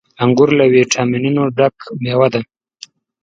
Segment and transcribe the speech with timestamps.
[0.23, 2.41] •انګور له ويټامينونو ډک مېوه ده.